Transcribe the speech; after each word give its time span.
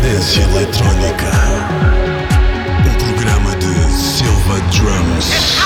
Cadência 0.00 0.42
Eletrónica. 0.44 1.30
Um 2.88 3.14
programa 3.14 3.54
de 3.56 3.92
Silva 3.92 4.58
Drums. 4.70 5.59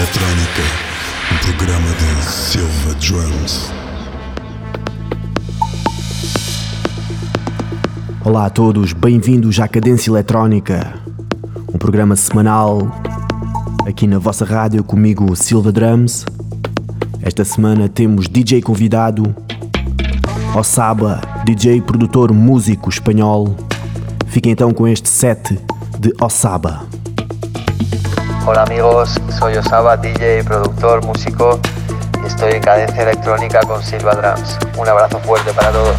Eletrónica. 0.00 0.62
Um 1.30 1.38
programa 1.44 1.86
de 1.90 2.24
Silva 2.24 2.94
Drums. 2.94 3.70
Olá 8.24 8.46
a 8.46 8.50
todos, 8.50 8.94
bem-vindos 8.94 9.60
à 9.60 9.68
Cadência 9.68 10.10
Eletrónica, 10.10 10.94
um 11.68 11.76
programa 11.76 12.16
semanal 12.16 12.90
aqui 13.86 14.06
na 14.06 14.18
vossa 14.18 14.46
rádio 14.46 14.82
comigo 14.82 15.36
Silva 15.36 15.70
Drums. 15.70 16.24
Esta 17.20 17.44
semana 17.44 17.86
temos 17.86 18.26
DJ 18.26 18.62
convidado, 18.62 19.36
Osaba, 20.56 21.20
DJ 21.44 21.82
produtor 21.82 22.32
músico 22.32 22.88
espanhol. 22.88 23.54
Fiquem 24.28 24.52
então 24.52 24.72
com 24.72 24.88
este 24.88 25.10
set 25.10 25.60
de 25.98 26.14
Osaba. 26.18 26.89
Hola 28.50 28.62
amigos, 28.62 29.14
soy 29.38 29.56
Osaba, 29.58 29.96
DJ, 29.96 30.42
productor, 30.42 31.06
músico 31.06 31.60
estoy 32.26 32.54
en 32.54 32.60
cadencia 32.60 33.04
electrónica 33.04 33.60
con 33.60 33.80
Silva 33.80 34.12
Drums. 34.16 34.58
Un 34.76 34.88
abrazo 34.88 35.20
fuerte 35.20 35.52
para 35.52 35.70
todos. 35.70 35.94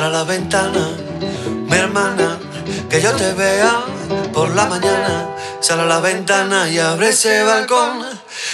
La 0.00 0.24
ventana, 0.24 0.88
mi 1.68 1.76
hermana, 1.76 2.38
que 2.88 3.00
yo 3.00 3.12
te 3.12 3.32
vea 3.34 3.84
por 4.32 4.52
la 4.54 4.66
mañana. 4.66 5.28
Sal 5.60 5.80
a 5.80 5.84
la 5.84 6.00
ventana 6.00 6.68
y 6.68 6.78
abre 6.78 7.10
ese 7.10 7.42
balcón, 7.44 8.02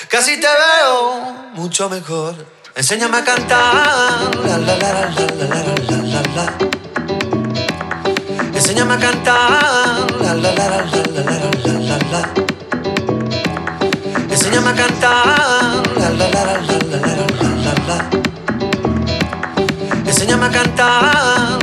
casi 0.08 0.40
te 0.40 0.46
veo 0.46 1.52
mucho 1.54 1.88
mejor. 1.88 2.34
Enséñame 2.74 3.18
a 3.18 3.24
cantar, 3.24 4.34
la. 4.34 4.58
Enséñame 8.52 8.94
a 8.94 8.98
cantar, 8.98 10.06
la. 12.10 12.28
Enséñame 14.30 14.70
a 14.70 14.74
cantar, 14.74 15.82
la 15.96 16.10
la 16.10 16.30
la. 16.32 16.58
Enséñame 20.18 20.46
a 20.46 20.50
cantar. 20.50 21.58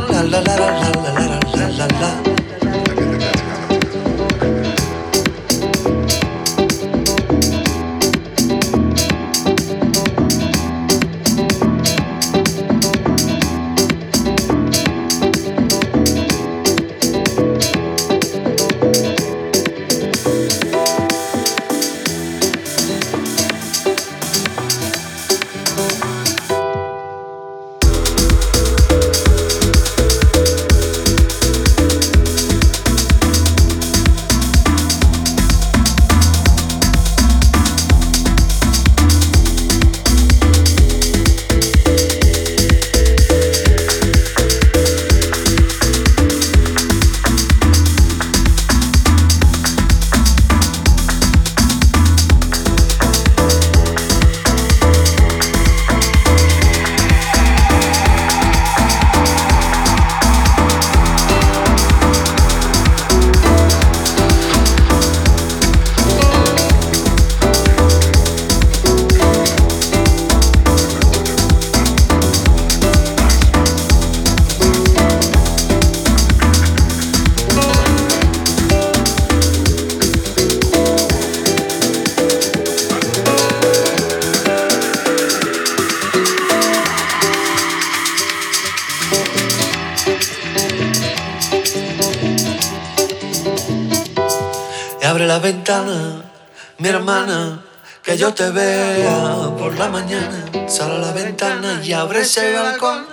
Mi 96.77 96.87
hermana, 96.87 97.59
que 98.01 98.17
yo 98.17 98.33
te 98.33 98.49
vea 98.51 99.49
por 99.57 99.77
la 99.77 99.89
mañana. 99.89 100.45
Sal 100.67 100.91
a 100.91 100.97
la 100.99 101.11
ventana 101.11 101.81
y 101.83 101.91
abre 101.91 102.21
ese 102.21 102.53
balcón, 102.53 103.05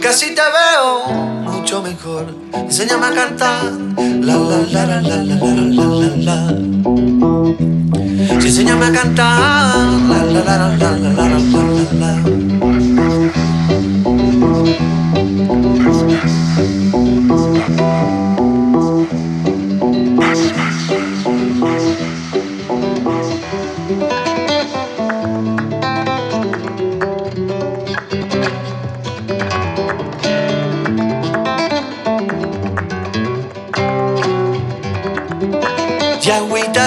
que 0.00 0.08
así 0.08 0.34
te 0.34 0.40
veo 0.40 1.06
mucho 1.42 1.82
mejor. 1.82 2.34
Enséñame 2.54 3.06
a 3.06 3.14
cantar, 3.14 3.72
la 3.98 4.36
la 4.36 4.58
la 4.72 4.86
la 4.86 5.00
la 5.02 5.16
la 5.16 5.34
la 5.34 5.84
la 5.84 6.16
la. 6.16 6.38
Sí, 8.40 8.46
enséñame 8.48 8.86
a 8.86 8.92
cantar, 8.92 9.76
la 10.08 10.24
la 10.24 10.40
la 10.42 10.56
la 10.56 10.90
la 10.96 11.12
la 11.12 11.28
la 11.28 11.38
la 11.38 11.84
la. 12.00 12.40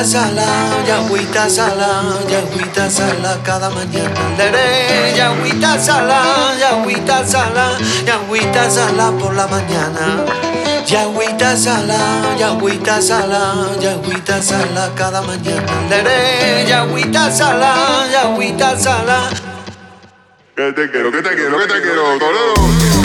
agüita 0.03 0.83
ya 0.85 0.97
agüita 0.97 1.49
salada, 1.49 2.19
ya 2.27 2.39
agüita 2.39 2.89
salada, 2.89 3.41
cada 3.43 3.69
mañana 3.69 4.11
leeré. 4.37 5.15
Ya 5.15 5.29
agüita 5.29 5.79
salada, 5.79 6.57
ya 6.59 6.69
agüita 6.71 7.25
salada, 7.25 7.77
ya 8.05 8.15
agüita 8.15 8.69
salada 8.69 9.17
por 9.17 9.33
la 9.33 9.47
mañana. 9.47 10.25
Ya 10.85 11.03
agüita 11.03 11.55
salada, 11.55 12.35
ya 12.37 12.49
agüita 12.49 13.01
salada, 13.01 13.79
ya 13.79 13.91
agüita 13.91 14.41
salada, 14.41 14.93
cada 14.95 15.21
mañana 15.21 15.71
leeré. 15.89 16.67
Ya 16.67 16.81
agüita 16.81 17.31
salada, 17.31 18.11
ya 18.11 18.21
agüita 18.23 18.77
salada. 18.77 19.29
Que 20.55 20.71
te 20.73 20.91
quiero, 20.91 21.11
que 21.11 21.21
te 21.21 21.29
quiero, 21.35 21.57
que 21.59 21.65
te 21.65 21.81
quiero, 21.81 22.19
Toledo. 22.19 23.02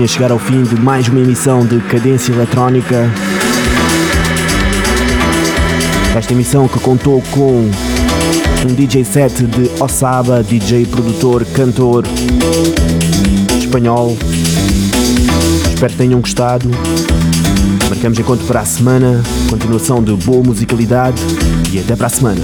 Assim 0.00 0.04
a 0.04 0.06
chegar 0.06 0.30
ao 0.30 0.38
fim 0.38 0.62
de 0.62 0.76
mais 0.80 1.08
uma 1.08 1.20
emissão 1.20 1.64
de 1.64 1.78
Cadência 1.80 2.32
Eletrónica. 2.32 3.10
Esta 6.16 6.32
emissão 6.32 6.68
que 6.68 6.78
contou 6.80 7.22
com 7.30 7.68
um 8.68 8.74
DJ 8.74 9.04
set 9.04 9.42
de 9.44 9.70
Osaba, 9.82 10.42
DJ, 10.42 10.86
produtor, 10.86 11.44
cantor 11.46 12.04
espanhol. 13.58 14.16
Espero 15.68 15.92
que 15.92 15.98
tenham 15.98 16.20
gostado. 16.20 16.70
Marcamos 17.88 18.18
encontro 18.18 18.46
para 18.46 18.60
a 18.60 18.64
semana, 18.64 19.22
continuação 19.48 20.02
de 20.02 20.12
boa 20.12 20.42
musicalidade 20.42 21.20
e 21.72 21.78
até 21.78 21.96
para 21.96 22.06
a 22.06 22.10
semana. 22.10 22.40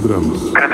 Silva 0.00 0.08
Drums. 0.08 0.50
Cadência 0.52 0.54
eletrónica. 0.54 0.69